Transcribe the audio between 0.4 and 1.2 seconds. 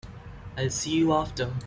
I'll see you